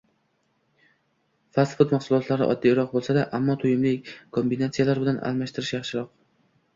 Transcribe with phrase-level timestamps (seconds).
[1.57, 3.91] Fast-fud mashulotlarni oddiyroq bo‘lsa-da, ammo to‘yimli
[4.39, 6.09] kombinatsiyalar bilan almashtirish yaxshiroq